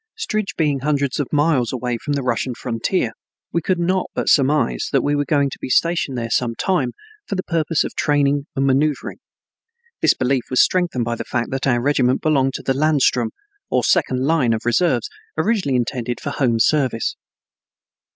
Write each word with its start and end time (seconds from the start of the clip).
Strij 0.17 0.45
being 0.57 0.79
hundreds 0.79 1.19
of 1.19 1.27
miles 1.31 1.71
away 1.71 1.95
from 1.99 2.13
the 2.13 2.23
Russian 2.23 2.55
frontier, 2.55 3.11
we 3.53 3.61
could 3.61 3.77
not 3.77 4.07
but 4.15 4.29
surmise 4.29 4.89
that 4.91 5.03
we 5.03 5.13
were 5.15 5.25
going 5.25 5.51
to 5.51 5.59
be 5.61 5.69
stationed 5.69 6.17
there 6.17 6.31
some 6.31 6.55
time 6.55 6.93
for 7.27 7.35
the 7.35 7.43
purpose 7.43 7.83
of 7.83 7.93
training 7.93 8.47
and 8.55 8.65
maneuvering. 8.65 9.19
This 10.01 10.15
belief 10.15 10.45
was 10.49 10.59
strengthened 10.59 11.05
by 11.05 11.13
the 11.17 11.23
fact 11.23 11.51
that 11.51 11.67
our 11.67 11.79
regiment 11.79 12.23
belonged 12.23 12.55
to 12.55 12.63
the 12.63 12.73
Landsturm, 12.73 13.29
or 13.69 13.83
second 13.83 14.25
line 14.25 14.53
of 14.53 14.65
reserves, 14.65 15.07
originally 15.37 15.75
intended 15.75 16.19
for 16.19 16.31
home 16.31 16.59
service. 16.59 17.15